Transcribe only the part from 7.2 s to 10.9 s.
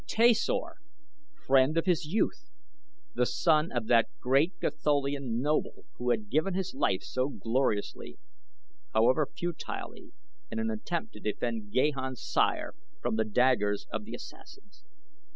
gloriously, however futilely, in an